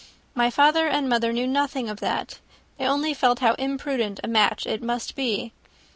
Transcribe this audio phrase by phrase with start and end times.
[0.33, 2.39] My father and mother knew nothing of that;
[2.79, 5.53] they only felt how imprudent a match it must be.